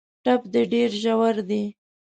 ټپ 0.23 0.41
دي 0.53 0.61
ډېر 0.73 0.89
ژور 1.03 1.35
دی. 1.49 1.63